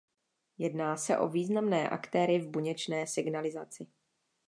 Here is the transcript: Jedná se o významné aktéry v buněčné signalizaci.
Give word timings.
Jedná 0.57 0.97
se 0.97 1.17
o 1.17 1.27
významné 1.27 1.89
aktéry 1.89 2.39
v 2.39 2.47
buněčné 2.47 3.07
signalizaci. 3.07 3.87